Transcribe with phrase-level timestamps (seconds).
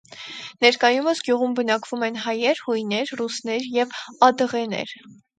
[0.63, 3.93] Ներկայումս գյուղում բնակվում են հայեր, հույներ, ռուսներ և
[4.29, 4.95] ադըղեներ։